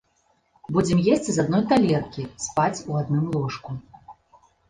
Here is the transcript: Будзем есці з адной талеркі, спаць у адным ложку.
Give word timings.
Будзем 0.75 0.99
есці 1.15 1.31
з 1.33 1.43
адной 1.43 1.63
талеркі, 1.73 2.25
спаць 2.45 2.83
у 2.93 2.97
адным 3.01 3.25
ложку. 3.35 3.69